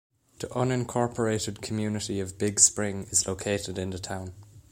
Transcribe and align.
The 0.39 0.47
unincorporated 0.47 1.61
community 1.61 2.19
of 2.19 2.39
Big 2.39 2.59
Spring 2.59 3.03
is 3.11 3.27
located 3.27 3.77
in 3.77 3.91
the 3.91 3.99
town. 3.99 4.33